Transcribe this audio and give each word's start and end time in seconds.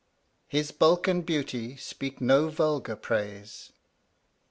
]"His 0.47 0.71
bulk 0.71 1.07
and 1.07 1.23
beauty 1.23 1.77
speak 1.77 2.19
no 2.19 2.47
vulgar 2.49 2.95
praise. 2.95 3.71